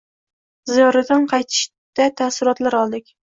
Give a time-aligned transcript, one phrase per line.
[0.71, 3.15] Ziyoratdan qaytishda taassurotlar oldik.